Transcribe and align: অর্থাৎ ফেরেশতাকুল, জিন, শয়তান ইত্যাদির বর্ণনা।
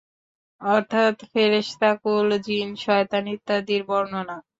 অর্থাৎ 0.61 1.15
ফেরেশতাকুল, 1.31 2.27
জিন, 2.45 2.69
শয়তান 2.85 3.23
ইত্যাদির 3.35 3.81
বর্ণনা। 3.89 4.37